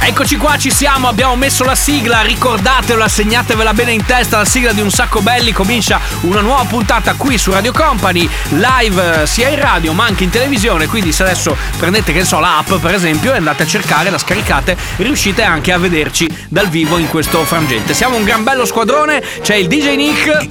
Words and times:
Eccoci 0.00 0.36
qua, 0.36 0.56
ci 0.56 0.70
siamo, 0.70 1.06
abbiamo 1.08 1.36
messo 1.36 1.64
la 1.64 1.74
sigla, 1.74 2.22
ricordatevela, 2.22 3.08
segnatevela 3.08 3.74
bene 3.74 3.92
in 3.92 4.04
testa, 4.04 4.38
la 4.38 4.44
sigla 4.44 4.72
di 4.72 4.80
Un 4.80 4.90
Sacco 4.90 5.20
Belli, 5.20 5.52
comincia 5.52 6.00
una 6.22 6.40
nuova 6.40 6.64
puntata 6.64 7.14
qui 7.14 7.36
su 7.36 7.50
Radio 7.50 7.72
Company, 7.72 8.28
live 8.50 9.22
eh, 9.22 9.26
sia 9.26 9.48
in 9.48 9.60
radio 9.60 9.92
ma 9.92 10.06
anche 10.06 10.24
in 10.24 10.30
televisione, 10.30 10.86
quindi 10.86 11.12
se 11.12 11.24
adesso 11.24 11.54
prendete 11.76 12.12
che 12.12 12.24
so 12.24 12.38
l'app 12.40 12.72
per 12.80 12.94
esempio 12.94 13.34
e 13.34 13.36
andate 13.36 13.64
a 13.64 13.66
cercare, 13.66 14.08
la 14.08 14.18
scaricate, 14.18 14.76
riuscite 14.96 15.42
anche 15.42 15.72
a 15.72 15.78
vederci 15.78 16.26
dal 16.48 16.68
vivo 16.68 16.96
in 16.96 17.08
questo 17.08 17.44
frangente. 17.44 17.92
Siamo 17.92 18.16
un 18.16 18.24
gran 18.24 18.44
bello 18.44 18.64
squadrone, 18.64 19.22
c'è 19.42 19.56
il 19.56 19.66
DJ 19.68 19.96
Nick, 19.96 20.46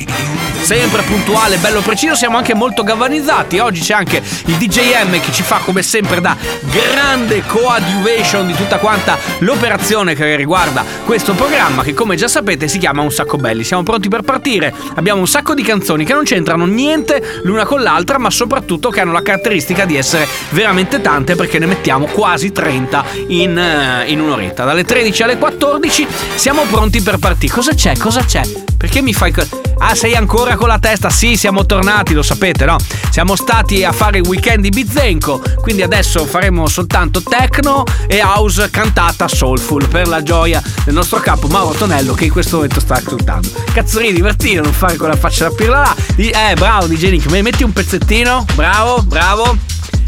sempre 0.62 1.02
puntuale, 1.04 1.58
bello 1.58 1.82
preciso, 1.82 2.14
siamo 2.14 2.38
anche 2.38 2.54
molto 2.54 2.84
galvanizzati, 2.84 3.60
oggi 3.60 3.82
c'è 3.82 3.94
anche 3.94 4.22
il 4.46 4.56
DJM 4.56 5.20
che 5.20 5.32
ci 5.32 5.42
fa 5.42 5.58
come 5.58 5.82
sempre 5.82 6.20
da 6.22 6.36
grande 6.62 7.44
coaduvation 7.46 8.48
di 8.48 8.54
tutta 8.54 8.78
quanta 8.78 9.18
l'operazione 9.40 10.16
che 10.16 10.36
riguarda 10.36 10.84
questo 11.06 11.34
programma 11.34 11.84
che 11.84 11.94
come 11.94 12.16
già 12.16 12.28
sapete 12.28 12.68
si 12.68 12.78
chiama 12.78 13.02
Un 13.02 13.12
Sacco 13.12 13.38
Belli. 13.38 13.64
Siamo 13.64 13.84
pronti 13.84 14.10
per 14.10 14.22
partire, 14.22 14.74
abbiamo 14.96 15.20
un 15.20 15.28
sacco 15.28 15.54
di 15.54 15.64
canzoni 15.64 16.06
che 16.06 16.14
non 16.14 16.24
c'entrano 16.24 16.66
niente 16.66 17.42
l'una 17.44 17.66
con 17.66 17.82
l'altra 17.82 18.18
ma 18.18 18.30
soprattutto 18.30 18.90
che 18.90 19.02
hanno 19.02 19.12
la 19.12 19.22
caratteristica 19.22 19.86
di 19.86 19.96
essere 19.96 20.28
veramente 20.50 21.02
tante 21.02 21.36
perché 21.36 21.60
ne 21.60 21.66
mettiamo 21.66 22.06
quasi 22.06 22.52
30 22.52 23.06
in, 23.28 23.58
eh, 23.58 24.06
in 24.08 24.22
un'oretta. 24.22 24.64
Dalle 24.64 24.84
13 24.84 25.24
alle 25.24 25.38
14 25.38 26.08
siamo 26.36 26.64
pronti 26.64 27.02
per 27.02 27.18
partire. 27.18 27.54
Cosa 27.54 27.74
c'è? 27.74 27.98
Cosa 27.98 28.24
c'è? 28.24 28.42
Perché 28.78 29.02
mi 29.02 29.14
fai... 29.14 29.34
Ah, 29.80 29.96
sei 29.96 30.16
ancora 30.16 30.56
con 30.56 30.68
la 30.68 30.80
testa? 30.80 31.10
Sì, 31.10 31.36
siamo 31.36 31.66
tornati, 31.66 32.14
lo 32.14 32.22
sapete, 32.24 32.66
no? 32.66 32.78
Siamo 33.10 33.36
stati 33.36 33.84
a 33.84 33.92
fare 33.92 34.20
il 34.20 34.28
weekend 34.28 34.62
di 34.62 34.70
Bizenco, 34.70 35.42
quindi 35.62 35.82
adesso 35.82 36.26
faremo 36.26 36.68
soltanto 36.68 37.22
techno 37.22 37.84
e 38.08 38.22
house 38.22 38.70
cantata 38.70 39.28
soulful 39.28 39.88
per 39.88 40.08
la 40.08 40.22
gioia 40.24 40.62
del 40.84 40.94
nostro 40.94 41.20
capo 41.20 41.48
Mauro 41.48 41.78
Tonello 41.78 42.14
che 42.14 42.26
in 42.26 42.32
questo 42.32 42.58
momento 42.58 42.80
sta 42.80 42.96
ascoltando. 42.96 43.50
Cazzo 43.74 44.00
ri, 44.00 44.14
divertito, 44.14 44.62
non 44.62 44.74
fare 44.74 44.98
quella 44.98 45.16
faccia 45.16 45.48
da 45.48 45.56
pirla 45.56 45.80
là. 45.80 45.96
Eh, 46.16 46.56
bravo 46.56 46.88
DJ 46.88 47.10
Nick, 47.10 47.32
metti 47.42 47.64
un 47.64 47.74
pezzettino? 47.74 48.46
Bravo, 48.56 49.02
bravo. 49.04 49.58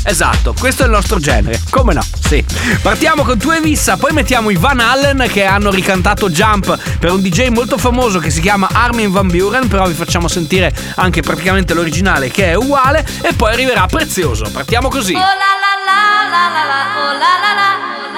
Esatto, 0.09 0.55
questo 0.57 0.81
è 0.81 0.85
il 0.85 0.91
nostro 0.91 1.19
genere. 1.19 1.61
Come 1.69 1.93
no? 1.93 2.01
Sì. 2.19 2.43
Partiamo 2.81 3.21
con 3.21 3.37
Tue 3.37 3.61
Vissa, 3.61 3.95
poi 3.95 4.11
mettiamo 4.11 4.49
i 4.49 4.55
Van 4.55 4.79
Allen 4.79 5.27
che 5.31 5.45
hanno 5.45 5.69
ricantato 5.69 6.31
Jump 6.31 6.97
per 6.97 7.11
un 7.11 7.21
DJ 7.21 7.49
molto 7.49 7.77
famoso 7.77 8.17
che 8.17 8.31
si 8.31 8.41
chiama 8.41 8.67
Armin 8.71 9.11
Van 9.11 9.27
Buren, 9.27 9.67
però 9.67 9.85
vi 9.85 9.93
facciamo 9.93 10.27
sentire 10.27 10.73
anche 10.95 11.21
praticamente 11.21 11.75
l'originale 11.75 12.31
che 12.31 12.47
è 12.47 12.55
uguale 12.55 13.05
e 13.21 13.33
poi 13.33 13.53
arriverà 13.53 13.85
Prezioso. 13.85 14.49
Partiamo 14.51 14.87
così. 14.89 15.13
Oh 15.13 15.19
la 15.19 15.25
la 15.27 15.73
la 15.85 16.27
la 16.27 16.47
la 16.53 16.65
la, 16.65 16.81
oh 16.97 17.11
la 17.13 17.19
la 17.19 17.53
la, 17.53 18.08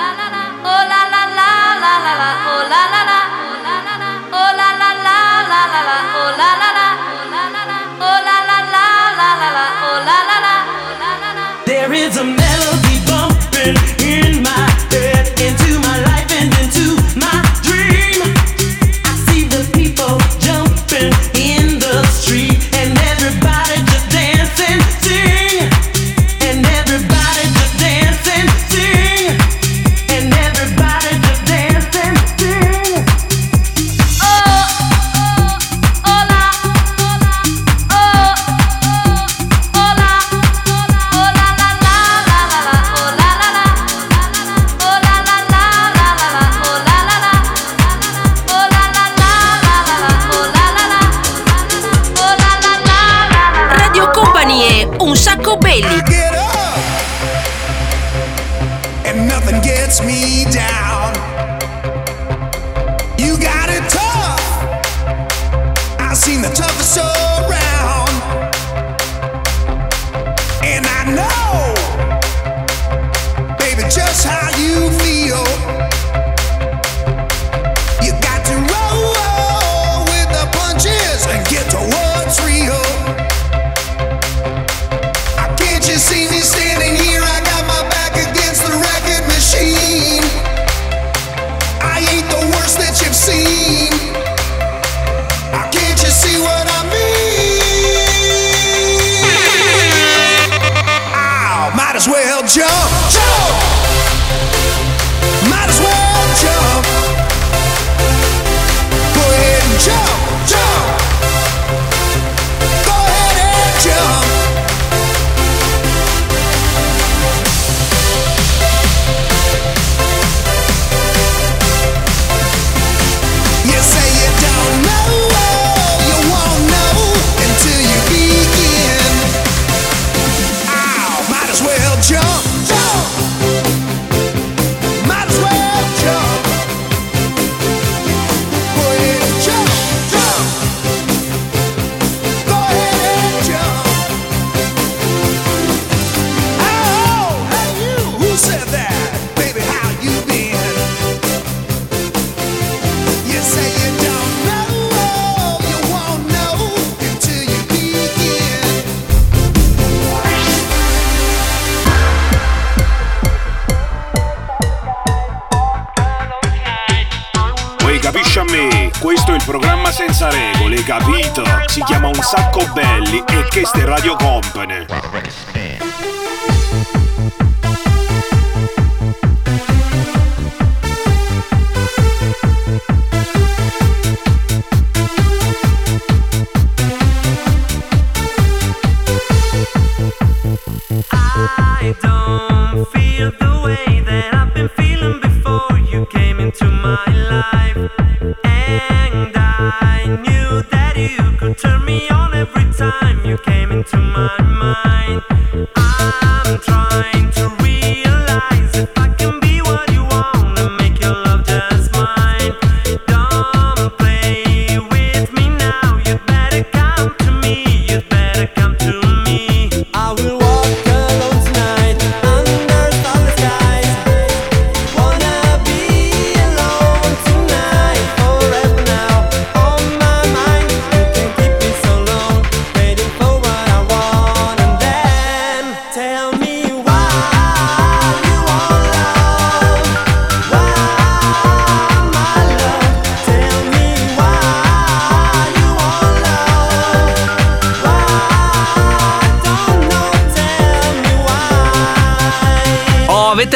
senza 169.92 170.30
regole, 170.30 170.82
capito? 170.84 171.44
Si 171.66 171.84
chiama 171.84 172.08
Un 172.08 172.16
sacco 172.16 172.66
belli 172.74 173.24
e 173.28 173.48
che 173.50 173.66
ste 173.66 173.84
Radio 173.86 174.16
Company. 174.16 174.86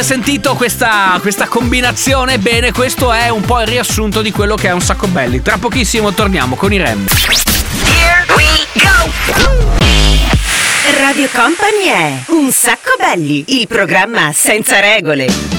Sentito 0.05 0.53
questa, 0.53 1.17
questa 1.19 1.47
combinazione? 1.47 2.37
Bene, 2.37 2.71
questo 2.71 3.11
è 3.11 3.29
un 3.29 3.41
po' 3.41 3.59
il 3.61 3.67
riassunto 3.67 4.21
di 4.21 4.29
quello 4.29 4.53
che 4.53 4.67
è 4.67 4.71
un 4.71 4.79
sacco 4.79 5.07
belli. 5.07 5.41
Tra 5.41 5.57
pochissimo 5.57 6.13
torniamo 6.13 6.55
con 6.55 6.71
i 6.71 6.77
Rem. 6.77 7.07
Radio 10.99 11.27
Company 11.33 11.85
è 11.87 12.23
Un 12.27 12.51
sacco 12.51 12.91
belli, 12.99 13.45
il 13.47 13.67
programma 13.67 14.31
senza 14.31 14.79
regole. 14.79 15.54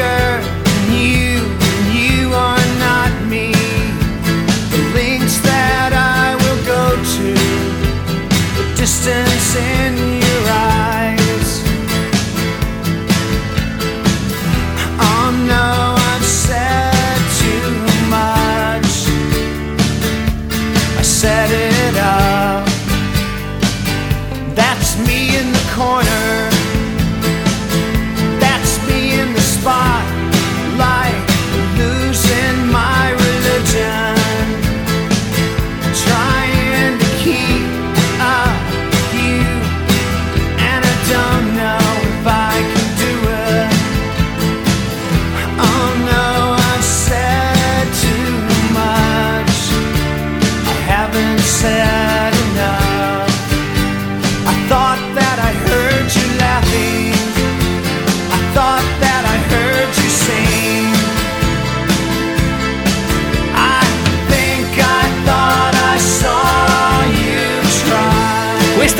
girl. 0.00 0.29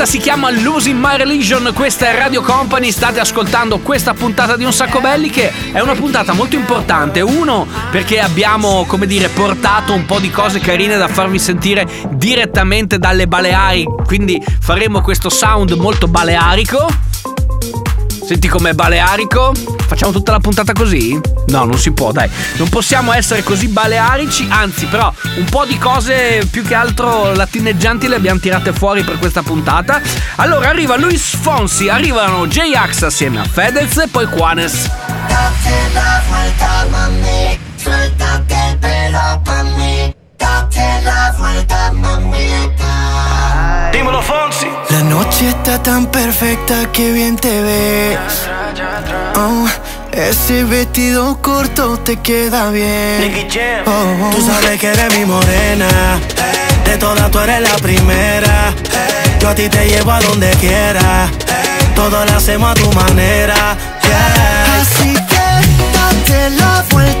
Questa 0.01 0.17
si 0.17 0.23
chiama 0.25 0.49
Losing 0.49 0.99
My 0.99 1.15
Religion, 1.15 1.71
questa 1.75 2.07
è 2.07 2.17
Radio 2.17 2.41
Company, 2.41 2.91
state 2.91 3.19
ascoltando 3.19 3.77
questa 3.77 4.15
puntata 4.15 4.57
di 4.57 4.63
Un 4.63 4.73
Sacco 4.73 4.99
Belli 4.99 5.29
che 5.29 5.51
è 5.71 5.79
una 5.79 5.93
puntata 5.93 6.33
molto 6.33 6.55
importante. 6.55 7.21
Uno, 7.21 7.67
perché 7.91 8.19
abbiamo, 8.19 8.85
come 8.87 9.05
dire, 9.05 9.29
portato 9.29 9.93
un 9.93 10.07
po' 10.07 10.17
di 10.17 10.31
cose 10.31 10.59
carine 10.59 10.97
da 10.97 11.07
farvi 11.07 11.37
sentire 11.37 11.87
direttamente 12.13 12.97
dalle 12.97 13.27
Baleari, 13.27 13.85
quindi 14.03 14.43
faremo 14.59 15.01
questo 15.01 15.29
sound 15.29 15.73
molto 15.73 16.07
balearico. 16.07 17.10
Senti 18.31 18.47
com'è 18.47 18.71
balearico? 18.71 19.51
Facciamo 19.85 20.13
tutta 20.13 20.31
la 20.31 20.39
puntata 20.39 20.71
così? 20.71 21.19
No, 21.47 21.65
non 21.65 21.77
si 21.77 21.91
può, 21.91 22.13
dai. 22.13 22.29
Non 22.55 22.69
possiamo 22.69 23.11
essere 23.11 23.43
così 23.43 23.67
balearici, 23.67 24.47
anzi, 24.49 24.85
però 24.85 25.13
un 25.35 25.43
po' 25.49 25.65
di 25.65 25.77
cose 25.77 26.47
più 26.49 26.63
che 26.63 26.73
altro 26.73 27.33
latineggianti 27.33 28.07
le 28.07 28.15
abbiamo 28.15 28.39
tirate 28.39 28.71
fuori 28.71 29.03
per 29.03 29.19
questa 29.19 29.43
puntata. 29.43 29.99
Allora 30.37 30.69
arriva 30.69 30.95
Luis 30.95 31.35
Fonsi, 31.35 31.89
arrivano 31.89 32.47
J-Ax 32.47 33.01
assieme 33.01 33.41
a 33.41 33.43
Fedez 33.43 33.97
e 33.97 34.07
poi 34.07 34.25
Juanes. 34.27 34.89
Date 35.27 35.89
la 35.91 36.29
vuelta, 36.29 36.87
mami. 36.89 37.81
Noche 45.11 45.49
está 45.49 45.83
tan 45.83 46.05
perfecta 46.05 46.89
que 46.93 47.11
bien 47.11 47.35
te 47.35 47.61
ves. 47.61 48.17
Oh, 49.35 49.67
ese 50.13 50.63
vestido 50.63 51.37
corto 51.41 51.97
te 51.97 52.15
queda 52.17 52.69
bien. 52.71 53.47
Oh, 53.85 53.91
oh. 53.91 54.29
Tú 54.33 54.41
sabes 54.41 54.79
que 54.79 54.87
eres 54.87 55.17
mi 55.17 55.25
morena. 55.25 55.89
De 56.85 56.97
todas 56.97 57.29
tú 57.29 57.39
eres 57.39 57.61
la 57.61 57.75
primera. 57.87 58.73
Yo 59.41 59.49
a 59.49 59.55
ti 59.55 59.67
te 59.67 59.85
llevo 59.89 60.11
a 60.11 60.21
donde 60.21 60.49
quiera. 60.61 61.27
Todo 61.93 62.23
lo 62.25 62.31
hacemos 62.31 62.71
a 62.71 62.75
tu 62.75 62.89
manera. 62.93 63.75
yeah. 64.07 64.79
Así 64.79 65.13
que 65.29 65.45
date 65.97 66.49
la 66.51 66.85
vuelta, 66.89 67.20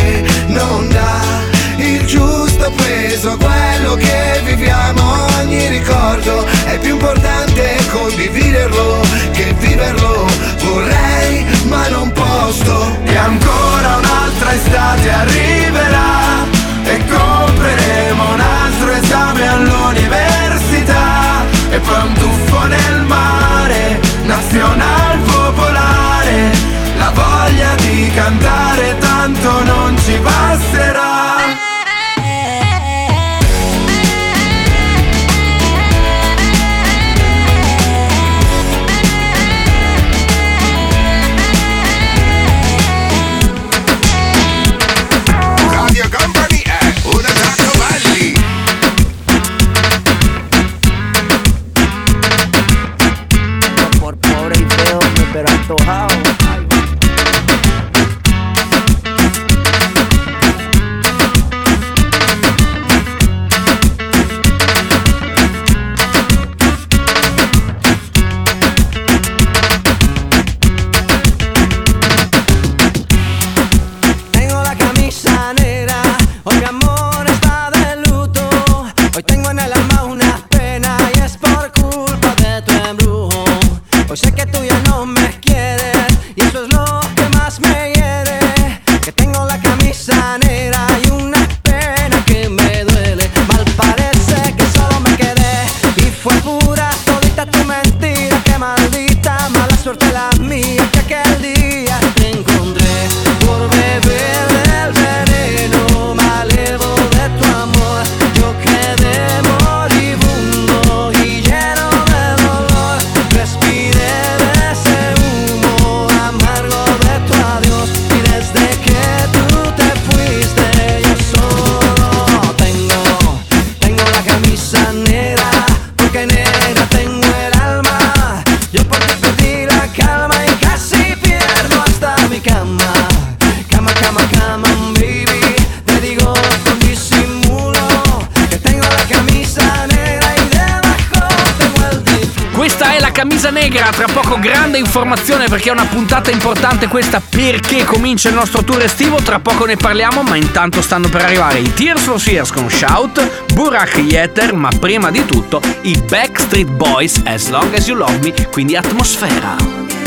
Negra, 143.51 143.89
tra 143.91 144.07
poco 144.07 144.39
grande 144.39 144.77
informazione 144.77 145.47
perché 145.49 145.69
è 145.69 145.71
una 145.73 145.85
puntata 145.85 146.31
importante 146.31 146.87
questa 146.87 147.21
perché 147.21 147.83
comincia 147.83 148.29
il 148.29 148.35
nostro 148.35 148.63
tour 148.63 148.81
estivo, 148.81 149.21
tra 149.21 149.39
poco 149.39 149.65
ne 149.65 149.75
parliamo, 149.75 150.23
ma 150.23 150.37
intanto 150.37 150.81
stanno 150.81 151.09
per 151.09 151.21
arrivare 151.21 151.59
i 151.59 151.73
Tears 151.73 152.03
for 152.03 152.19
Sears 152.19 152.51
con 152.51 152.69
Shout, 152.69 153.53
Burak 153.53 153.97
Yeter, 153.97 154.53
ma 154.53 154.69
prima 154.79 155.11
di 155.11 155.25
tutto 155.25 155.61
i 155.81 156.01
Backstreet 156.07 156.69
Boys 156.69 157.21
As 157.25 157.49
Long 157.49 157.73
As 157.75 157.87
You 157.87 157.97
Love 157.97 158.19
Me, 158.21 158.47
quindi 158.49 158.75
atmosfera. 158.77 160.00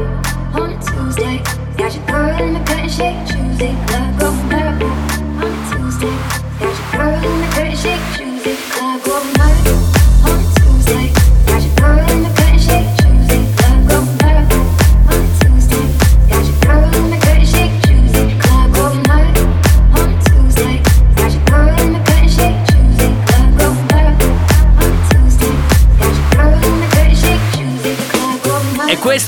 On 0.00 0.72
a 0.72 0.80
Tuesday. 0.80 1.38
Got 1.76 1.94
your 1.94 2.06
girl 2.06 2.40
in 2.40 2.54
the 2.54 2.60
curtain 2.60 2.88
shake 2.88 3.26
Tuesday. 3.26 3.74
Club 3.86 4.20
going 4.20 4.50
hard 4.50 4.82
on 4.82 5.52
a 5.52 5.76
Tuesday. 5.76 6.37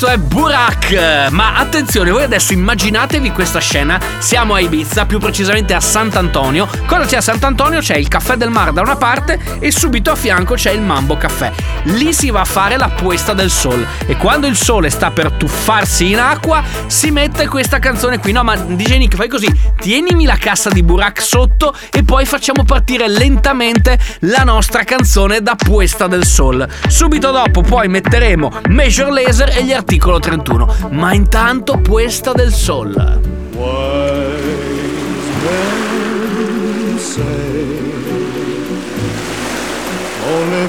Questo 0.00 0.16
è 0.16 0.16
Burak. 0.18 1.28
Ma 1.30 1.56
attenzione, 1.56 2.10
voi 2.10 2.22
adesso 2.22 2.54
immaginatevi 2.54 3.32
questa 3.32 3.58
scena. 3.58 4.00
Siamo 4.18 4.54
a 4.54 4.60
Ibiza, 4.60 5.04
più 5.04 5.18
precisamente 5.18 5.74
a 5.74 5.80
Sant'Antonio. 5.80 6.66
Cosa 6.86 7.04
c'è 7.04 7.16
a 7.16 7.20
Sant'Antonio? 7.20 7.80
C'è 7.80 7.96
il 7.96 8.08
caffè 8.08 8.36
del 8.36 8.48
mare 8.48 8.72
da 8.72 8.80
una 8.80 8.96
parte 8.96 9.38
e 9.58 9.70
subito 9.70 10.10
a 10.10 10.14
fianco 10.14 10.54
c'è 10.54 10.70
il 10.70 10.80
Mambo 10.80 11.18
Caffè. 11.18 11.52
Lì 11.82 12.14
si 12.14 12.30
va 12.30 12.40
a 12.40 12.44
fare 12.46 12.78
la 12.78 12.88
puesta 12.88 13.34
del 13.34 13.50
sol. 13.50 13.86
E 14.06 14.16
quando 14.16 14.46
il 14.46 14.56
sole 14.56 14.88
sta 14.88 15.10
per 15.10 15.32
tuffarsi 15.32 16.10
in 16.10 16.18
acqua, 16.18 16.62
si 16.86 17.10
mette 17.10 17.46
questa 17.46 17.78
canzone 17.78 18.18
qui. 18.20 18.32
No, 18.32 18.42
ma 18.42 18.56
DJ 18.56 18.96
Nick, 18.96 19.16
fai 19.16 19.28
così: 19.28 19.52
tienimi 19.78 20.24
la 20.24 20.36
cassa 20.38 20.70
di 20.70 20.82
Burak 20.82 21.20
sotto 21.20 21.74
e 21.92 22.04
poi 22.04 22.24
facciamo 22.24 22.64
partire 22.64 23.06
lentamente 23.06 23.98
la 24.20 24.44
nostra 24.44 24.82
canzone 24.82 25.42
da 25.42 25.56
puesta 25.56 26.06
del 26.06 26.24
sol. 26.24 26.66
Subito 26.88 27.30
dopo 27.32 27.60
poi 27.60 27.88
metteremo 27.88 28.60
Major 28.70 29.10
Laser 29.10 29.54
e 29.58 29.64
gli 29.64 29.72
articolo 29.90 30.20
31. 30.20 30.72
Ma 30.90 31.12
intanto 31.12 31.78
puesta 31.78 32.32
del 32.32 32.52
sol. 32.52 32.94
Only 40.32 40.68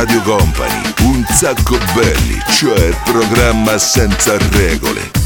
Radio 0.00 0.22
Company, 0.22 0.94
un 1.02 1.22
sacco 1.28 1.76
belli, 1.94 2.38
cioè 2.56 2.88
programma 3.04 3.76
senza 3.76 4.38
regole. 4.52 5.19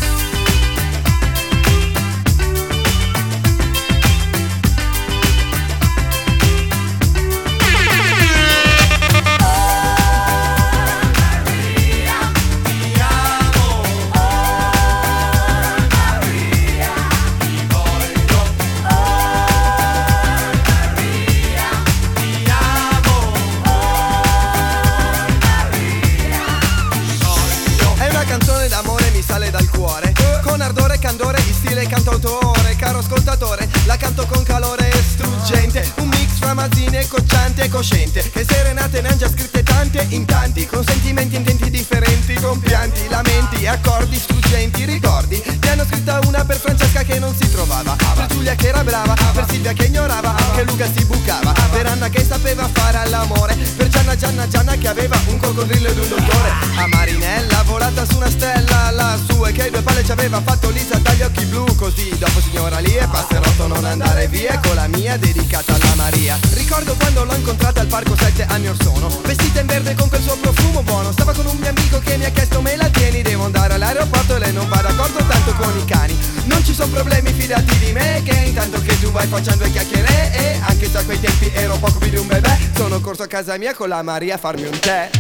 In 40.11 40.25
tanti. 40.25 40.67
Con 40.67 40.85
sentimenti 40.85 41.37
intenti 41.37 41.71
differenti, 41.71 42.35
con 42.35 42.59
pianti, 42.61 43.09
lamenti 43.09 43.64
e 43.65 43.69
accordi 43.69 44.19
struggenti. 44.19 44.85
Ricordi? 44.85 45.43
Ne 45.61 45.71
hanno 45.71 45.85
scritta 45.85 46.21
una 46.27 46.45
per 46.45 46.57
Francesca 46.57 47.03
che 47.03 47.19
non 47.19 47.35
si 47.35 47.51
trovava. 47.51 47.97
Per 48.15 48.27
Giulia 48.27 48.55
che 48.55 48.69
era 48.69 48.85
brava, 48.85 49.15
per 49.33 49.47
Silvia 49.49 49.73
che 49.73 49.85
ignorava. 49.85 50.35
Che 50.55 50.65
Luca 50.65 50.87
si 50.95 51.05
bucava. 51.05 51.53
Per 51.73 51.87
Anna 51.87 52.09
che 52.09 52.25
sapeva 52.25 52.69
fare 52.71 52.99
all'amore. 52.99 53.55
Per 53.55 53.89
Gianna 53.89 54.15
Gianna 54.17 54.47
Gianna 54.47 54.77
che 54.77 54.89
aveva 54.89 55.19
un 55.27 55.39
coccodrillo 55.39 55.89
ed 55.89 55.99
un 55.99 56.09
dottore. 56.09 56.51
A 56.77 56.87
Marinella 56.89 57.63
volata 57.65 58.05
su 58.05 58.17
una 58.17 58.31
stella 58.31 58.91
lassù 58.91 59.45
e 59.47 59.53
che 59.53 59.71
due 59.71 59.83
palle 59.83 60.05
ci 60.05 60.13
aveva 60.13 60.41
fatto 60.41 60.69
Lisa 60.71 60.99
dagli 60.99 61.23
occhi 61.23 61.45
blu 61.47 61.65
così 61.77 62.17
dopo 62.19 62.41
signora 62.41 62.79
lì 62.79 62.95
e 62.95 63.07
passerotto 63.07 63.67
non 63.67 63.85
andare 63.85 64.29
via 64.29 64.61
con 64.61 64.75
la 64.75 64.87
mia 64.87 65.17
dedicata 65.17 65.75
alla 65.75 65.95
Maria 65.97 66.39
ricordo 66.53 66.95
quando 66.95 67.25
l'ho 67.25 67.35
incontrata 67.35 67.81
al 67.81 67.87
parco 67.87 68.17
sette 68.17 68.45
anni 68.45 68.69
or 68.69 68.77
sono 68.81 69.09
vestita 69.25 69.61
in 69.61 69.67
verde 69.67 69.95
con 69.95 70.09
quel 70.09 70.23
suo 70.23 70.37
profumo 70.37 70.83
buono 70.83 71.13
stava 71.13 71.33
con 71.33 71.47
un 71.47 71.57
mio 71.57 71.69
amico 71.69 71.99
che 71.99 72.17
mi 72.17 72.25
ha 72.25 72.31
chiesto 72.31 72.61
me 72.61 72.77
la 72.77 72.89
tieni 72.89 73.23
devo 73.23 73.45
andare 73.45 73.54
all'aeroporto 73.59 74.37
e 74.37 74.39
lei 74.39 74.53
non 74.53 74.69
va 74.69 74.81
d'accordo 74.81 75.25
tanto 75.25 75.55
con 75.55 75.77
i 75.79 75.85
cani. 75.85 76.19
Non 76.45 76.65
ci 76.65 76.75
sono 76.75 76.91
problemi 76.91 77.33
fidati 77.33 77.79
di 77.79 77.93
me 77.93 78.23
che 78.25 78.35
intanto 78.35 78.81
che 78.81 78.99
tu 79.01 79.11
vai 79.11 79.27
facendo 79.27 79.65
le 79.65 79.71
chiacchiere 79.71 80.33
e 80.33 80.61
anche 80.61 80.89
se 80.89 80.99
a 80.99 81.05
quei 81.05 81.21
tempi 81.21 81.51
ero 81.55 81.77
poco 81.77 81.99
più 81.99 82.11
di 82.11 82.17
un 82.17 82.27
bebè 82.27 82.59
sono 82.75 83.01
corso 83.01 83.23
a 83.23 83.27
casa 83.27 83.57
mia 83.57 83.75
con 83.75 83.89
la 83.89 84.03
Maria 84.03 84.35
a 84.35 84.39
farmi 84.39 84.67
un 84.67 84.79
tè 84.79 85.11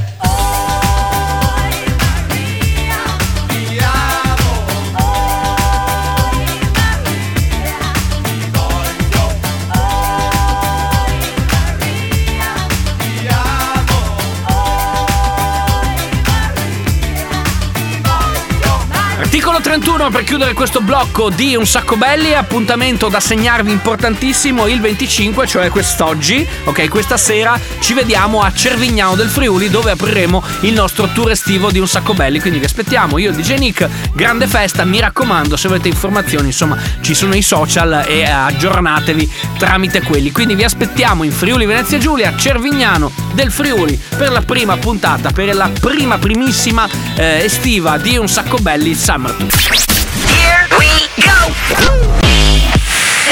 31 19.64 20.10
per 20.10 20.24
chiudere 20.24 20.52
questo 20.52 20.82
blocco 20.82 21.30
di 21.30 21.56
Un 21.56 21.66
sacco 21.66 21.96
belli, 21.96 22.34
appuntamento 22.34 23.08
da 23.08 23.18
segnarvi 23.18 23.72
importantissimo 23.72 24.66
il 24.66 24.78
25, 24.78 25.46
cioè 25.46 25.70
quest'oggi, 25.70 26.46
ok? 26.64 26.86
Questa 26.90 27.16
sera 27.16 27.58
ci 27.78 27.94
vediamo 27.94 28.42
a 28.42 28.52
Cervignano 28.52 29.14
del 29.14 29.30
Friuli 29.30 29.70
dove 29.70 29.90
apriremo 29.92 30.42
il 30.60 30.74
nostro 30.74 31.08
tour 31.14 31.30
estivo 31.30 31.70
di 31.70 31.78
Un 31.78 31.88
sacco 31.88 32.12
belli, 32.12 32.40
quindi 32.40 32.58
vi 32.58 32.66
aspettiamo, 32.66 33.16
io 33.16 33.32
DJ 33.32 33.56
Nick, 33.56 33.88
grande 34.12 34.46
festa, 34.46 34.84
mi 34.84 35.00
raccomando, 35.00 35.56
se 35.56 35.66
avete 35.66 35.88
informazioni, 35.88 36.48
insomma, 36.48 36.76
ci 37.00 37.14
sono 37.14 37.34
i 37.34 37.42
social 37.42 38.04
e 38.06 38.22
aggiornatevi 38.22 39.32
tramite 39.56 40.02
quelli. 40.02 40.30
Quindi 40.30 40.56
vi 40.56 40.64
aspettiamo 40.64 41.22
in 41.24 41.32
Friuli 41.32 41.64
Venezia 41.64 41.96
Giulia, 41.96 42.36
Cervignano 42.36 43.10
del 43.32 43.50
Friuli 43.50 43.98
per 44.14 44.30
la 44.30 44.42
prima 44.42 44.76
puntata, 44.76 45.30
per 45.30 45.54
la 45.54 45.70
prima 45.80 46.18
primissima 46.18 46.86
eh, 47.16 47.44
estiva 47.44 47.96
di 47.96 48.18
Un 48.18 48.28
sacco 48.28 48.58
belli 48.58 48.94
Summer. 48.94 49.53
Here 49.56 50.66
we 50.78 51.08
go! 51.22 52.23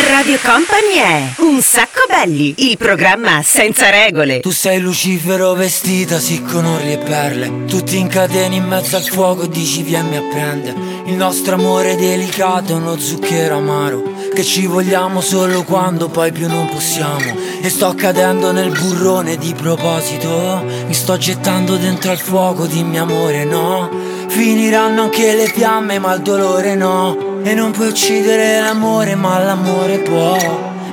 Radio 0.09 0.39
Company 0.43 0.97
è 0.97 1.35
Un 1.43 1.61
sacco 1.61 2.01
belli, 2.09 2.55
il 2.71 2.77
programma 2.77 3.41
senza 3.43 3.89
regole. 3.89 4.41
Tu 4.41 4.51
sei 4.51 4.81
Lucifero 4.81 5.55
vestita 5.55 6.19
sì 6.19 6.43
con 6.43 6.65
orli 6.65 6.93
e 6.93 6.99
perle 6.99 7.65
Tutti 7.67 7.99
in 7.99 8.09
catene 8.09 8.57
in 8.57 8.65
mezzo 8.65 8.97
al 8.97 9.05
fuoco 9.05 9.47
dici 9.47 9.83
vieni 9.83 10.17
a 10.17 10.23
prendere. 10.23 10.77
Il 11.07 11.15
nostro 11.15 11.55
amore 11.55 11.95
delicato 11.95 12.73
è 12.73 12.77
uno 12.77 12.99
zucchero 12.99 13.57
amaro 13.57 14.03
Che 14.35 14.43
ci 14.43 14.67
vogliamo 14.67 15.21
solo 15.21 15.63
quando 15.63 16.09
poi 16.09 16.33
più 16.33 16.49
non 16.49 16.69
possiamo. 16.69 17.37
E 17.63 17.71
sto 17.71 17.95
cadendo 17.95 18.51
nel 18.51 18.71
burrone 18.71 19.37
di 19.37 19.55
proposito. 19.55 20.65
Mi 20.87 20.95
sto 20.95 21.17
gettando 21.17 21.77
dentro 21.77 22.11
al 22.11 22.19
fuoco 22.19 22.67
dimmi 22.67 22.99
amore 22.99 23.45
no? 23.45 23.89
Finiranno 24.29 25.03
anche 25.03 25.35
le 25.35 25.47
fiamme 25.47 25.99
ma 25.99 26.15
il 26.15 26.23
dolore 26.23 26.75
no 26.75 27.31
E 27.45 27.55
non 27.55 27.73
puoi 27.73 27.89
uccidere 27.89 28.61
l'amore 28.61 29.17
ma 29.17 29.39
l'amore 29.39 29.99
può. 29.99 30.37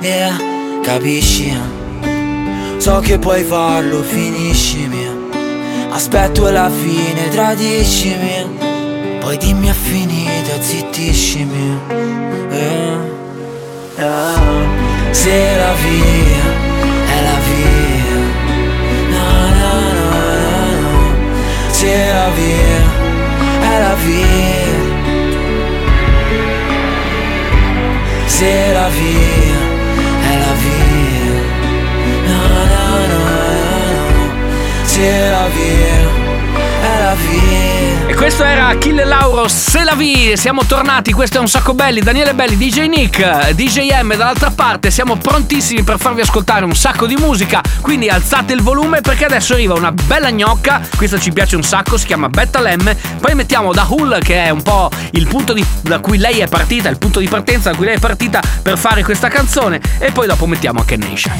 Yeah, 0.00 0.36
capisci? 0.82 1.56
So 2.78 2.98
che 2.98 3.18
puoi 3.18 3.44
farlo, 3.44 4.02
finiscimi. 4.02 5.06
Aspetto 5.90 6.50
la 6.50 6.68
fine, 6.68 7.28
tradiscimi. 7.28 8.58
Poi 9.20 9.36
dimmi 9.36 9.68
è 9.68 9.72
finita, 9.72 10.60
zittiscimi 10.60 11.78
Eh, 12.50 12.96
eh. 13.96 15.10
Se 15.10 15.56
la 15.56 15.72
via 15.74 16.42
è 17.06 17.22
la 17.22 17.38
via. 17.46 18.18
No, 19.10 19.28
no, 19.60 19.72
no 20.80 21.14
Se 21.70 22.12
la 22.12 22.28
via 22.34 22.98
è 23.60 23.78
la 23.78 23.94
via 23.94 24.69
Se 28.40 28.72
la 28.72 28.88
via 28.88 29.58
è 30.22 30.38
la 30.38 30.54
via 30.62 31.42
No, 32.26 32.40
no, 32.48 32.62
no, 32.72 32.84
no, 33.12 33.20
no 34.14 34.84
Se 34.84 35.28
la 35.28 35.46
via 35.48 35.86
è 35.86 36.02
la 36.02 36.04
via 36.04 36.09
E 38.10 38.14
questo 38.14 38.42
era 38.42 38.66
Achille 38.66 39.04
Lauro 39.04 39.46
Se 39.46 39.84
la 39.84 39.94
vi, 39.94 40.36
siamo 40.36 40.64
tornati, 40.64 41.12
questo 41.12 41.36
è 41.36 41.40
un 41.40 41.46
sacco 41.46 41.74
belli, 41.74 42.00
Daniele 42.00 42.34
Belli, 42.34 42.56
DJ 42.56 42.88
Nick, 42.88 43.50
DJ 43.50 44.00
M 44.02 44.16
dall'altra 44.16 44.50
parte, 44.50 44.90
siamo 44.90 45.14
prontissimi 45.14 45.84
per 45.84 45.96
farvi 46.00 46.20
ascoltare 46.20 46.64
un 46.64 46.74
sacco 46.74 47.06
di 47.06 47.14
musica, 47.14 47.62
quindi 47.80 48.08
alzate 48.08 48.52
il 48.52 48.62
volume 48.62 49.00
perché 49.00 49.26
adesso 49.26 49.52
arriva 49.52 49.74
una 49.74 49.92
bella 49.92 50.32
gnocca, 50.32 50.80
questa 50.96 51.20
ci 51.20 51.30
piace 51.30 51.54
un 51.54 51.62
sacco, 51.62 51.96
si 51.96 52.06
chiama 52.06 52.28
Betta 52.28 52.60
Lemme, 52.60 52.96
poi 53.20 53.36
mettiamo 53.36 53.72
Da 53.72 53.86
Hull 53.88 54.18
che 54.18 54.42
è 54.42 54.50
un 54.50 54.62
po' 54.62 54.90
il 55.12 55.28
punto 55.28 55.52
di- 55.52 55.64
da 55.80 56.00
cui 56.00 56.18
lei 56.18 56.40
è 56.40 56.48
partita, 56.48 56.88
il 56.88 56.98
punto 56.98 57.20
di 57.20 57.28
partenza 57.28 57.70
da 57.70 57.76
cui 57.76 57.86
lei 57.86 57.94
è 57.94 58.00
partita 58.00 58.42
per 58.60 58.76
fare 58.76 59.04
questa 59.04 59.28
canzone. 59.28 59.80
E 59.98 60.10
poi 60.10 60.26
dopo 60.26 60.46
mettiamo 60.46 60.80
anche 60.80 60.96
Nation. 60.96 61.32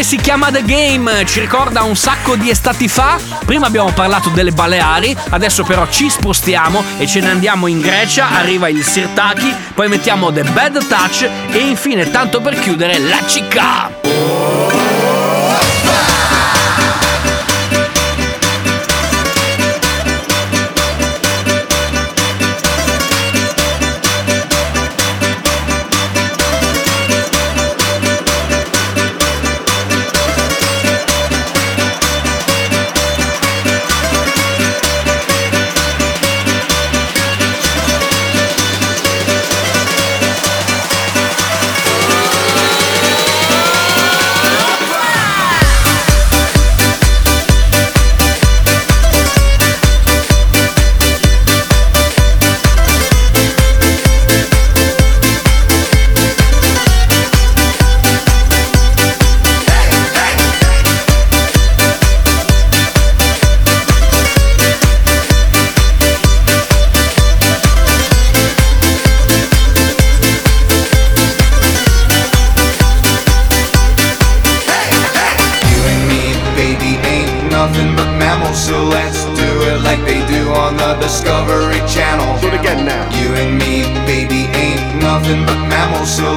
Canzone 0.00 0.02
si 0.02 0.16
chiama 0.16 0.50
The 0.50 0.62
Game, 0.64 1.24
ci 1.26 1.40
ricorda 1.40 1.82
un 1.82 1.96
sacco 1.96 2.36
di 2.36 2.50
estati 2.50 2.88
fa. 2.88 3.18
Prima 3.44 3.66
abbiamo 3.66 3.92
parlato 3.92 4.30
delle 4.30 4.52
Baleari, 4.52 5.16
adesso 5.30 5.64
però 5.64 5.86
ci 5.88 6.08
spostiamo 6.08 6.82
e 6.98 7.06
ce 7.06 7.20
ne 7.20 7.30
andiamo 7.30 7.66
in 7.66 7.80
Grecia, 7.80 8.30
arriva 8.30 8.68
il 8.68 8.82
Sirtaki, 8.82 9.54
poi 9.74 9.88
mettiamo 9.88 10.32
The 10.32 10.44
Bad 10.44 10.86
Touch 10.86 11.28
e 11.50 11.58
infine, 11.58 12.10
tanto 12.10 12.40
per 12.40 12.58
chiudere, 12.58 12.98
la 12.98 13.26
Cica. 13.26 13.99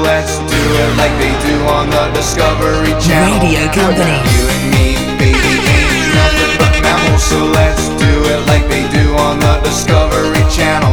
Let's 0.04 0.38
do 0.52 0.62
it 0.84 0.92
like 1.00 1.16
they 1.18 1.34
do 1.48 1.56
on 1.72 1.90
the 1.90 2.12
Discovery 2.14 2.94
Channel. 3.00 3.40
Radio 3.40 3.66
Company. 3.72 4.20
You 4.36 4.44
and 4.52 4.66
me, 4.76 4.88
baby, 5.18 5.54
ain't 5.64 6.12
nothing 6.20 6.54
but 6.60 6.74
mammals, 6.84 7.24
so 7.24 7.40
let's 7.56 7.88
do 8.04 8.12
it 8.34 8.42
like 8.52 8.68
they 8.68 8.84
do 8.92 9.16
on 9.16 9.40
the 9.40 9.56
Discovery 9.64 10.44
Channel. 10.52 10.93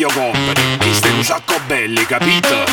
Radio 0.00 0.18
Company. 0.18 0.78
Chi 0.78 0.94
stai 0.94 1.12
un 1.12 1.22
sacco 1.22 1.60
belli, 1.66 2.06
capito? 2.06 2.69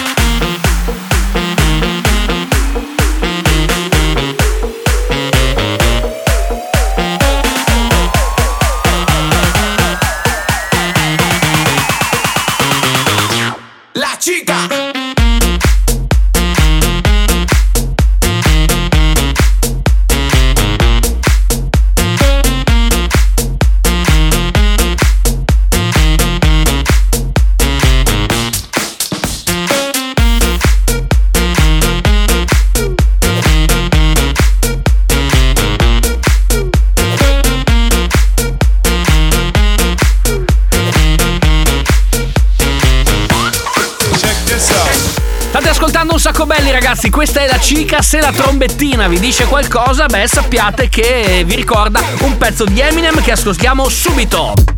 Ragazzi, 46.98 47.10
questa 47.12 47.42
è 47.42 47.48
la 47.48 47.60
Cica, 47.60 48.02
se 48.02 48.20
la 48.20 48.32
trombettina 48.32 49.08
vi 49.08 49.20
dice 49.20 49.46
qualcosa, 49.46 50.08
beh 50.08 50.28
sappiate 50.28 50.90
che 50.90 51.44
vi 51.46 51.56
ricorda 51.56 52.02
un 52.22 52.38
pezzo 52.38 52.66
di 52.66 52.80
Eminem 52.80 53.22
che 53.22 53.32
ascoltiamo 53.32 53.88
subito. 53.88 54.77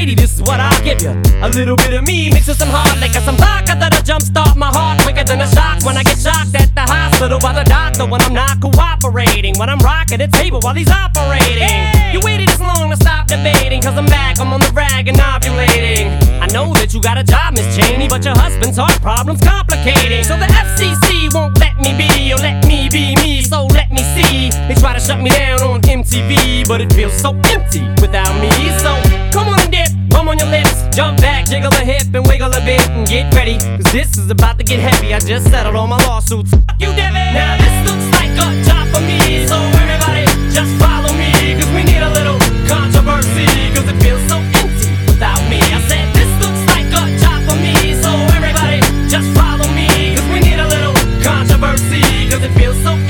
If 0.00 0.08
you 0.08 0.08
want 0.08 0.08
shady, 0.08 0.14
this 0.14 0.34
is 0.34 0.42
what 0.42 0.60
I'll 0.60 0.82
give 0.82 1.02
you. 1.02 1.10
A 1.42 1.48
little 1.48 1.76
bit 1.76 1.94
of 1.94 2.04
me 2.04 2.30
mixed 2.30 2.48
with 2.48 2.58
some 2.58 2.68
hard 2.68 2.98
liquor, 3.00 3.20
some 3.20 3.36
vodka 3.36 3.76
that'll 3.78 4.02
jumpstart 4.02 4.56
my 4.56 4.66
heart 4.66 5.00
quicker 5.02 5.24
than 5.24 5.40
a 5.40 5.48
shock 5.48 5.84
when 5.84 5.96
I 5.96 6.02
get 6.02 6.18
shocked 6.18 6.54
at 6.54 6.74
the 6.74 6.82
hospital 6.82 7.38
by 7.38 7.52
the 7.52 7.64
doctor 7.64 8.06
when 8.06 8.20
I'm 8.22 8.34
not 8.34 8.60
cooperating. 8.60 9.58
When 9.58 9.68
I'm 9.68 9.78
rocking 9.78 10.18
the 10.18 10.28
table 10.28 10.60
while 10.60 10.74
he's 10.74 10.90
operating. 10.90 12.12
You 12.12 12.20
waited 12.22 12.48
this 12.48 12.60
long 12.60 12.90
to 12.90 12.96
stop 12.96 13.26
debating, 13.26 13.82
cause 13.82 13.96
I'm 13.96 14.06
back. 14.06 14.40
I'm 14.40 14.52
on 14.52 14.60
the 14.60 14.72
rag 14.72 15.08
and 15.08 15.18
ovulating. 15.18 16.08
I 16.40 16.46
know 16.46 16.72
that 16.74 16.94
you 16.94 17.00
got 17.00 17.18
a 17.18 17.24
job, 17.24 17.54
Miss 17.54 17.76
Cheney, 17.76 18.08
but 18.08 18.24
your 18.24 18.36
husband's 18.36 18.78
heart 18.78 19.00
problem's 19.02 19.40
complicating. 19.40 20.24
So 20.24 20.36
the 20.36 20.48
FCC 20.48 21.32
won't 21.34 21.58
let 21.58 21.76
me 21.78 21.92
be, 21.96 22.32
or 22.32 22.38
let 22.38 22.64
me 22.66 22.88
be 22.88 23.14
me, 23.16 23.42
so 23.42 23.66
let 23.66 23.90
me 23.90 24.02
see. 24.16 24.50
They 24.68 24.74
try 24.74 24.94
to 24.94 25.00
shut 25.00 25.20
me 25.20 25.30
down 25.30 25.60
on 25.62 25.80
MTV, 25.82 26.66
but 26.68 26.80
it 26.80 26.92
feels 26.92 27.14
so 27.14 27.34
empty 27.52 27.84
without 28.00 28.32
me. 28.40 28.50
So 28.80 29.09
bum 30.20 30.28
on 30.28 30.38
your 30.38 30.48
lips, 30.48 30.84
jump 30.94 31.18
back, 31.20 31.46
jiggle 31.46 31.72
a 31.72 31.84
hip 31.84 32.04
and 32.12 32.26
wiggle 32.26 32.52
a 32.52 32.60
bit 32.64 32.86
and 32.90 33.08
get 33.08 33.32
ready. 33.34 33.56
Cause 33.58 33.90
this 33.92 34.18
is 34.18 34.30
about 34.30 34.58
to 34.58 34.64
get 34.64 34.78
heavy. 34.78 35.14
I 35.14 35.18
just 35.18 35.48
settled 35.50 35.76
all 35.76 35.86
my 35.86 35.98
lawsuits. 36.06 36.50
Fuck 36.50 36.76
you, 36.78 36.92
Devin. 36.92 37.32
Now 37.32 37.56
this 37.56 37.76
looks 37.88 38.06
like 38.20 38.32
a 38.36 38.48
job 38.68 38.84
for 38.92 39.00
me, 39.00 39.46
so 39.48 39.56
everybody 39.80 40.24
just 40.52 40.72
follow 40.76 41.12
me. 41.16 41.32
Cause 41.56 41.70
we 41.72 41.82
need 41.84 42.02
a 42.02 42.12
little 42.18 42.38
controversy, 42.68 43.48
cause 43.74 43.88
it 43.88 43.98
feels 44.04 44.22
so 44.28 44.36
empty 44.60 44.88
without 45.08 45.40
me. 45.48 45.60
I 45.76 45.80
said 45.88 46.06
this 46.12 46.30
looks 46.42 46.62
like 46.68 46.88
a 47.00 47.04
job 47.22 47.40
for 47.48 47.56
me, 47.56 47.96
so 48.04 48.10
everybody 48.36 48.80
just 49.08 49.28
follow 49.32 49.68
me. 49.72 49.88
Cause 50.16 50.28
we 50.28 50.40
need 50.44 50.60
a 50.60 50.68
little 50.68 50.94
controversy, 51.24 52.04
cause 52.28 52.42
it 52.44 52.52
feels 52.60 52.76
so 52.84 52.92
empty 52.92 53.09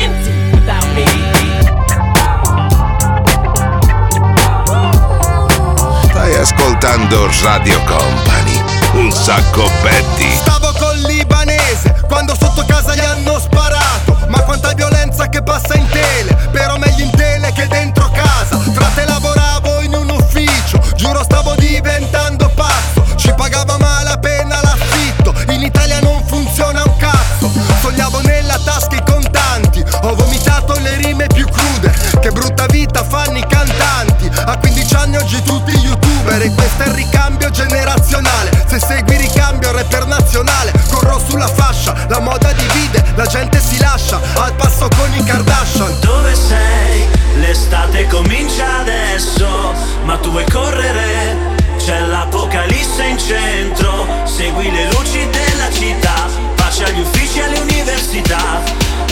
ascoltando 6.40 7.28
Radio 7.42 7.78
Company. 7.84 8.62
Un 8.92 9.12
sacco 9.12 9.70
belli. 9.82 10.34
Stavo 10.36 10.72
col 10.78 10.98
libanese 11.00 11.94
quando 12.08 12.34
sotto 12.34 12.64
casa 12.66 12.94
gli 12.94 13.04
hanno 13.04 13.38
sparato. 13.38 14.16
Ma 14.28 14.40
quanta 14.40 14.72
violenza 14.72 15.28
che 15.28 15.42
passa 15.42 15.74
in 15.74 15.86
tele, 15.88 16.34
però 16.50 16.78
meglio 16.78 17.04
in 17.04 17.10
tele 17.10 17.52
che 17.52 17.66
dentro 17.66 18.10
casa. 18.12 18.58
Frate 18.58 19.04
lavoravo 19.04 19.80
in 19.80 19.94
un 19.94 20.08
ufficio, 20.10 20.80
giuro 20.96 21.22
stavo 21.22 21.54
diventando 21.56 22.50
pazzo. 22.54 23.04
Ci 23.16 23.32
pagava 23.36 23.76
male 23.78 24.10
appena 24.10 24.60
l'affitto, 24.62 25.34
in 25.48 25.62
Italia 25.62 26.00
non 26.00 26.22
funziona 26.26 26.82
un 26.84 26.96
cazzo. 26.96 27.50
Sognavo 27.82 28.20
nella 28.22 28.58
tasca 28.64 28.96
i 28.96 29.02
contanti, 29.04 29.84
ho 30.02 30.14
vomitato 30.14 30.78
le 30.80 30.96
rime 30.96 31.26
più 31.26 31.46
crude. 31.46 31.92
Che 32.20 32.30
brutta 32.30 32.66
vita 32.66 33.04
fanno 33.04 33.36
i 33.36 33.46
cantanti. 33.46 34.30
A 34.44 34.56
15 34.56 34.94
anni 34.94 35.16
oggi 35.16 35.42
tutti 35.42 35.72
youtuber 35.72 35.99
e 36.38 36.52
questo 36.54 36.82
è 36.84 36.86
il 36.86 36.94
ricambio 36.94 37.50
generazionale. 37.50 38.64
Se 38.66 38.78
segui 38.78 39.16
ricambio 39.16 39.72
rapper 39.72 40.06
nazionale, 40.06 40.72
corro 40.88 41.20
sulla 41.28 41.48
fascia, 41.48 41.94
la 42.08 42.20
moda 42.20 42.52
divide, 42.52 43.04
la 43.16 43.26
gente 43.26 43.60
si 43.60 43.78
lascia, 43.78 44.20
al 44.34 44.54
passo 44.54 44.88
con 44.96 45.12
i 45.14 45.24
Kardashian. 45.24 45.98
Dove 46.00 46.34
sei? 46.34 47.06
L'estate 47.40 48.06
comincia 48.06 48.78
adesso, 48.78 49.74
ma 50.04 50.16
tu 50.18 50.30
vuoi 50.30 50.44
correre? 50.50 51.58
C'è 51.78 52.00
l'apocalisse 52.00 53.04
in 53.04 53.18
centro, 53.18 54.06
segui 54.24 54.70
le 54.70 54.90
luci 54.92 55.28
della 55.30 55.70
città, 55.72 56.28
pace 56.54 56.84
agli 56.84 57.00
uffici 57.00 57.38
e 57.38 57.42
alle 57.42 57.58
università. 57.58 58.62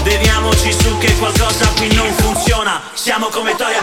Beviamoci 0.03 0.73
su 0.73 0.97
che 0.99 1.13
qualcosa 1.17 1.67
qui 1.77 1.93
non 1.95 2.13
funziona, 2.15 2.81
siamo 2.93 3.29
come 3.29 3.57
Toy 3.57 3.73
e 3.73 3.83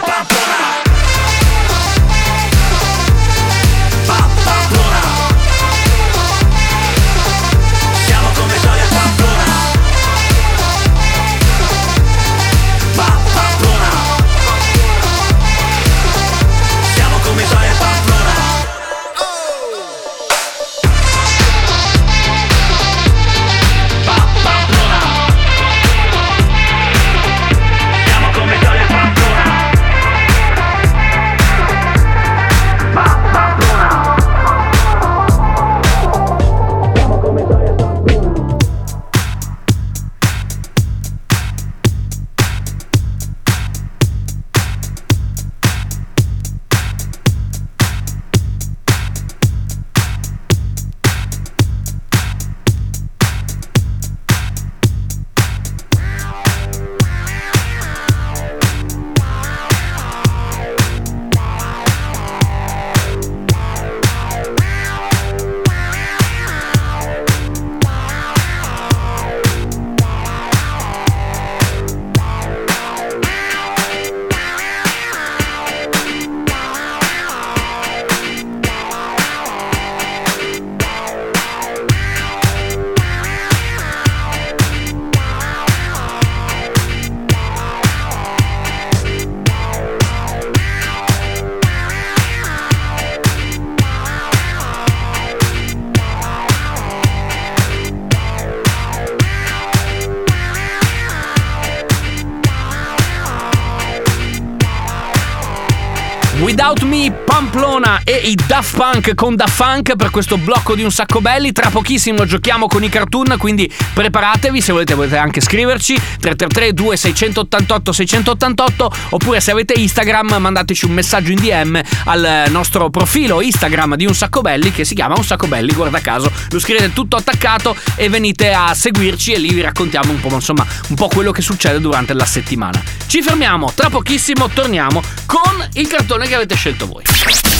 ejemplo 107.55 107.64
Pamplona 107.75 108.01
e 108.03 108.15
i 108.23 108.35
Daft 108.47 108.75
Punk 108.75 109.13
con 109.15 109.35
Daft 109.35 109.55
Funk 109.55 109.95
per 109.95 110.09
questo 110.09 110.37
blocco 110.37 110.75
di 110.75 110.83
un 110.83 110.91
sacco 110.91 111.19
belli. 111.19 111.51
Tra 111.51 111.69
pochissimo 111.69 112.25
giochiamo 112.25 112.67
con 112.67 112.83
i 112.83 112.89
cartoon, 112.89 113.35
quindi 113.37 113.71
preparatevi. 113.93 114.61
Se 114.61 114.71
volete 114.71 114.95
potete 114.95 115.17
anche 115.17 115.41
scriverci 115.41 115.93
333 115.95 116.73
2688 116.73 117.91
688 117.91 118.91
oppure 119.09 119.41
se 119.41 119.51
avete 119.51 119.73
Instagram 119.77 120.35
mandateci 120.39 120.85
un 120.85 120.91
messaggio 120.91 121.31
in 121.31 121.39
DM 121.39 121.79
al 122.05 122.45
nostro 122.49 122.89
profilo 122.89 123.41
Instagram 123.41 123.95
di 123.95 124.05
un 124.05 124.15
sacco 124.15 124.41
belli 124.41 124.71
che 124.71 124.85
si 124.85 124.95
chiama 124.95 125.15
un 125.17 125.25
sacco 125.25 125.47
belli, 125.47 125.73
guarda 125.73 125.99
caso. 125.99 126.31
Lo 126.51 126.59
scrivete 126.59 126.93
tutto 126.93 127.17
attaccato 127.17 127.75
e 127.95 128.07
venite 128.07 128.53
a 128.53 128.73
seguirci 128.73 129.33
e 129.33 129.39
lì 129.39 129.53
vi 129.53 129.61
raccontiamo 129.61 130.11
un 130.11 130.19
po', 130.19 130.29
insomma, 130.33 130.65
un 130.89 130.95
po' 130.95 131.09
quello 131.09 131.31
che 131.31 131.41
succede 131.41 131.79
durante 131.79 132.13
la 132.13 132.25
settimana. 132.25 132.81
Ci 133.05 133.21
fermiamo, 133.21 133.71
tra 133.75 133.89
pochissimo 133.89 134.47
torniamo 134.49 135.01
con 135.25 135.67
il 135.73 135.87
cartone 135.87 136.27
che 136.27 136.35
avete 136.35 136.55
scelto 136.55 136.87
voi. 136.87 137.54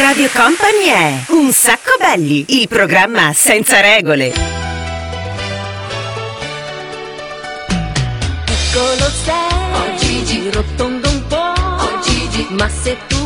Radio 0.00 0.28
Company 0.32 0.84
è 0.86 1.24
Un 1.28 1.52
sacco 1.52 1.96
belli, 1.98 2.44
il 2.60 2.68
programma 2.68 3.32
senza 3.34 3.80
regole. 3.80 4.32
piccolo 8.78 9.10
sei 9.24 9.72
Oh 9.72 9.96
Gigi 9.96 10.50
Rotondo 10.50 11.08
un 11.08 11.26
po' 11.26 11.36
Oh 11.36 12.00
Gigi 12.02 12.46
Ma 12.50 12.68
se 12.68 12.96
tu 13.06 13.17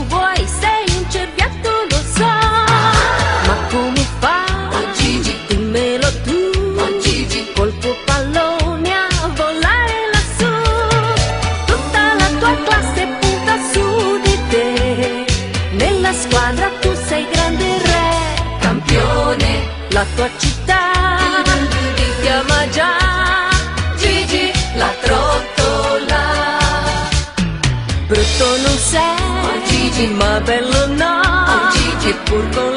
Gigi 32.33 32.49
pur 32.55 32.72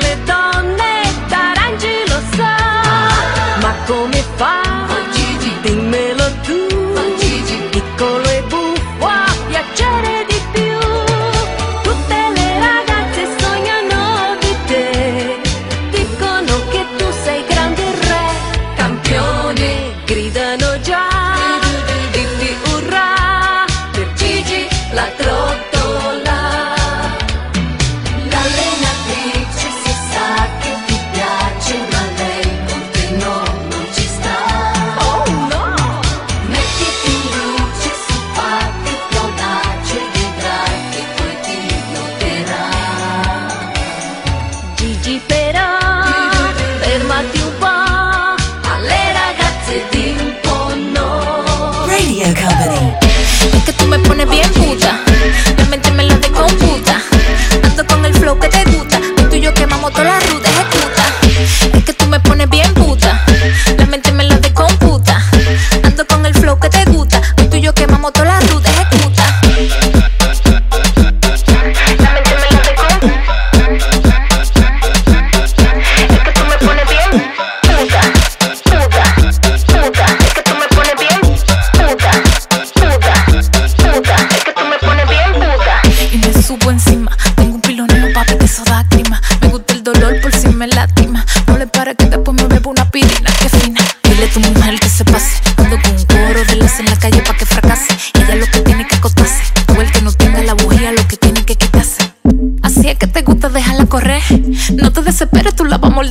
bien. 54.29 54.54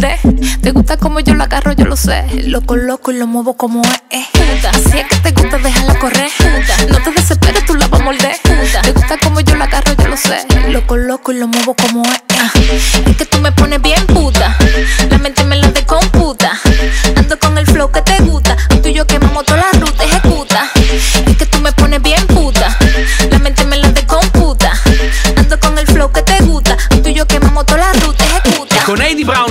Te 0.01 0.71
gusta 0.73 0.97
como 0.97 1.21
yo 1.21 1.35
la 1.35 1.45
agarro, 1.45 1.73
yo 1.73 1.85
lo 1.85 1.97
sé. 1.97 2.25
Lo 2.47 2.61
coloco 2.63 3.13
y 3.13 3.19
lo 3.19 3.27
muevo 3.27 3.57
como 3.57 3.83
es. 4.11 4.27
si 4.91 4.99
es 4.99 5.07
que 5.07 5.17
te 5.17 5.31
gusta, 5.31 5.59
déjala 5.59 5.99
correr. 5.99 6.31
No 6.91 6.99
te 7.03 7.11
desesperes, 7.13 7.65
tú 7.67 7.75
la 7.75 7.87
vas 7.89 8.01
a 8.01 8.05
morder. 8.05 8.37
Te 8.83 8.93
gusta 8.93 9.19
como 9.19 9.41
yo 9.41 9.55
la 9.57 9.65
agarro, 9.65 9.93
yo 9.97 10.09
lo 10.09 10.17
sé. 10.17 10.47
Lo 10.69 10.87
coloco 10.87 11.33
y 11.33 11.39
lo 11.39 11.47
muevo 11.49 11.75
como 11.75 12.03
es. 12.03 13.07
Es 13.07 13.17
que 13.17 13.25
tú 13.27 13.39
me 13.39 13.53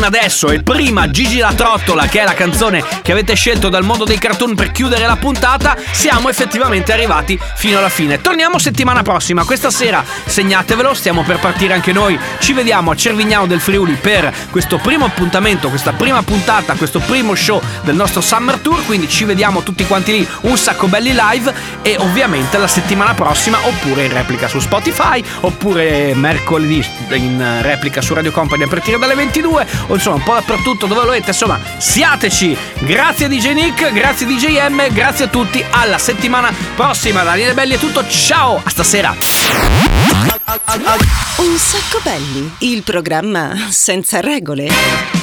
Brown 0.04 0.14
adesso 0.14 0.50
e 0.50 0.62
prima 0.62 1.10
Gigi 1.10 1.38
la 1.38 1.54
Trottola, 1.54 2.08
che 2.08 2.22
è 2.22 2.24
la 2.24 2.34
canzone 2.34 2.84
che 3.02 3.12
avete 3.12 3.36
scelto 3.36 3.70
dal 3.70 3.84
mondo 3.84 4.04
dei 4.04 4.18
cartoon 4.18 4.56
per 4.56 4.72
chiudere 4.72 5.06
la 5.06 5.16
puntata, 5.16 5.78
siamo 5.92 6.30
effettivamente 6.30 6.92
arrivati 6.92 7.40
fino 7.56 7.78
alla 7.78 7.90
fine. 7.90 8.20
Torniamo 8.22 8.60
settimana 8.60 9.02
prossima. 9.02 9.46
Questa 9.46 9.70
sera 9.70 10.04
segnatevelo, 10.26 10.94
stiamo 10.94 11.24
per 11.24 11.40
partire 11.40 11.74
anche 11.74 11.92
noi. 11.92 12.20
Ci 12.40 12.54
vediamo 12.54 12.92
a 12.92 12.96
Cervignano 12.96 13.46
del 13.46 13.60
Friuli 13.60 13.94
per 13.94 14.34
questo 14.50 14.78
primo 14.78 15.06
appuntamento, 15.06 15.70
questa 15.70 15.94
prima 15.94 16.22
puntata, 16.24 16.74
questo 16.74 17.00
primo 17.00 17.36
show 17.36 17.62
del 17.84 17.96
nostro 17.96 18.22
Summer 18.22 18.58
Tour. 18.58 18.86
Quindi 18.86 19.08
ci 19.10 19.24
vediamo 19.24 19.64
tutti 19.64 19.86
quanti 19.86 20.12
lì, 20.12 20.28
un 20.42 20.58
sacco 20.58 20.88
belli 20.88 21.14
live 21.14 21.54
e 21.82 21.96
ovviamente 22.00 22.58
la 22.58 22.68
settimana 22.68 23.14
prossima 23.14 23.58
oppure 23.64 24.06
in 24.06 24.14
replica 24.14 24.48
su 24.48 24.60
Spotify 24.60 25.24
oppure 25.42 26.14
mercoledì 26.16 26.86
in 27.12 27.60
replica 27.62 28.02
su 28.02 28.14
Radio 28.14 28.32
Company 28.32 28.64
a 28.64 28.68
partire 28.68 28.98
dalle 28.98 29.16
22 29.16 29.68
o 29.88 29.93
insomma 29.96 30.16
un 30.18 30.24
po' 30.24 30.34
dappertutto 30.34 30.86
dove 30.86 31.06
volete 31.06 31.30
insomma 31.30 31.60
siateci. 31.78 32.58
Grazie 32.80 33.28
DJ 33.28 33.54
Nick 33.54 33.92
grazie 33.92 34.26
DJ 34.26 34.68
M 34.70 34.88
grazie 34.92 35.26
a 35.26 35.28
tutti 35.28 35.64
alla 35.70 35.98
settimana 35.98 36.54
prossima. 36.76 37.24
Daniele 37.24 37.54
Belli 37.54 37.76
è 37.76 37.78
tutto 37.78 38.08
ciao 38.08 38.62
a 38.64 38.70
stasera. 38.70 39.16
Un 41.36 41.58
sacco 41.58 42.00
belli, 42.04 42.54
il 42.60 42.84
programma 42.84 43.68
senza 43.70 44.20
regole. 44.20 45.23